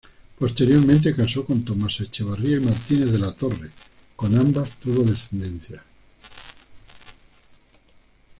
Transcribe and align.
Posteriormente 0.39 1.15
casó 1.15 1.45
con 1.45 1.63
Tomasa 1.63 2.05
Echavarría 2.05 2.57
y 2.57 2.59
Martínez 2.61 3.11
de 3.11 3.19
la 3.19 3.33
Torre, 3.35 3.69
con 4.15 4.35
ambas 4.35 4.75
tuvo 4.79 5.03
descendencia. 5.03 5.83